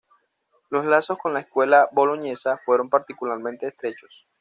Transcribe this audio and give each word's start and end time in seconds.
Los 0.71 0.83
lazos 0.87 1.19
con 1.19 1.35
la 1.35 1.41
escuela 1.41 1.87
boloñesa 1.91 2.57
fueron 2.65 2.89
particularmente 2.89 3.67
estrechos. 3.67 4.25